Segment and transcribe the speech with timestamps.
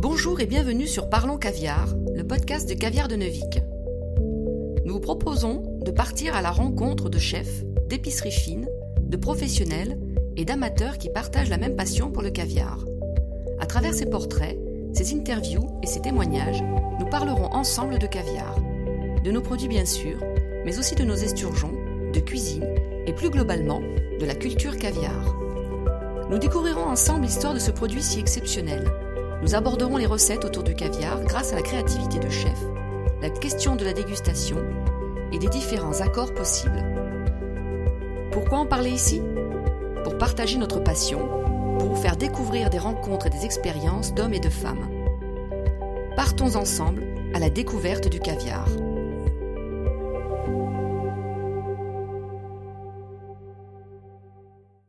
[0.00, 3.60] Bonjour et bienvenue sur Parlons Caviar, le podcast de Caviar de Neuvik.
[4.84, 8.68] Nous vous proposons de partir à la rencontre de chefs, d'épiceries fines,
[9.00, 9.98] de professionnels
[10.36, 12.84] et d'amateurs qui partagent la même passion pour le caviar.
[13.58, 14.56] À travers ces portraits,
[14.92, 16.62] ces interviews et ces témoignages,
[17.00, 18.54] nous parlerons ensemble de caviar,
[19.24, 20.22] de nos produits bien sûr,
[20.64, 21.74] mais aussi de nos esturgeons,
[22.12, 22.66] de cuisine
[23.08, 25.36] et plus globalement de la culture caviar.
[26.30, 28.84] Nous découvrirons ensemble l'histoire de ce produit si exceptionnel.
[29.40, 32.58] Nous aborderons les recettes autour du caviar grâce à la créativité de chef,
[33.22, 34.56] la question de la dégustation
[35.32, 36.84] et des différents accords possibles.
[38.32, 39.22] Pourquoi en parler ici?
[40.02, 41.28] Pour partager notre passion,
[41.78, 44.88] pour vous faire découvrir des rencontres et des expériences d'hommes et de femmes.
[46.16, 48.66] Partons ensemble à la découverte du caviar.